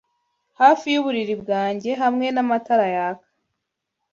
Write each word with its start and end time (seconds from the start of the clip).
Hafi 0.59 0.85
yuburiri 0.93 1.33
bwanjye 1.41 1.91
hamwe 2.01 2.25
n'amatara 2.31 2.87
yaka 2.95 3.27